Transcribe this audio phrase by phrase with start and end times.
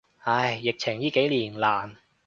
[0.23, 1.95] 唉，疫情依幾年，難。